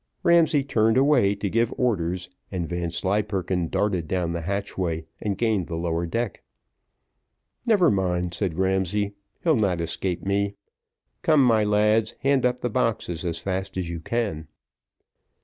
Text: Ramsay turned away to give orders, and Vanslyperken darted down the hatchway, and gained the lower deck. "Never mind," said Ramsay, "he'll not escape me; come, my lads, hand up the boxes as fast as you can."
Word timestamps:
Ramsay 0.23 0.63
turned 0.63 0.97
away 0.97 1.35
to 1.35 1.47
give 1.47 1.71
orders, 1.77 2.27
and 2.51 2.67
Vanslyperken 2.67 3.67
darted 3.67 4.07
down 4.07 4.31
the 4.33 4.41
hatchway, 4.41 5.05
and 5.21 5.37
gained 5.37 5.67
the 5.67 5.75
lower 5.77 6.07
deck. 6.07 6.41
"Never 7.67 7.91
mind," 7.91 8.33
said 8.33 8.55
Ramsay, 8.57 9.13
"he'll 9.43 9.55
not 9.55 9.79
escape 9.79 10.23
me; 10.25 10.55
come, 11.21 11.43
my 11.43 11.63
lads, 11.63 12.15
hand 12.21 12.47
up 12.47 12.61
the 12.61 12.69
boxes 12.71 13.23
as 13.23 13.37
fast 13.37 13.77
as 13.77 13.91
you 13.91 13.99
can." 13.99 14.47